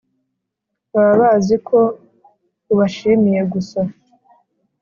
[0.93, 1.79] Baba bazi ko
[2.71, 3.79] ubashimiye gusa